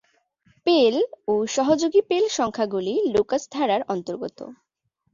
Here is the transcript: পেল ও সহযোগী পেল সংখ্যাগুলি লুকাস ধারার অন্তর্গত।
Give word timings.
পেল 0.65 0.95
ও 1.27 1.33
সহযোগী 1.47 2.01
পেল 2.09 2.23
সংখ্যাগুলি 2.37 2.93
লুকাস 3.13 3.43
ধারার 3.51 3.81
অন্তর্গত। 3.87 4.39